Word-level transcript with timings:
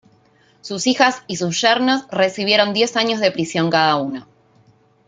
Sus 0.61 0.87
hijas 0.87 1.21
y 1.27 1.35
sus 1.35 1.61
yernos 1.61 2.07
recibieron 2.09 2.73
diez 2.73 2.95
años 2.97 3.19
de 3.19 3.31
prisión 3.31 3.69
cada 3.69 3.97
uno. 3.97 4.25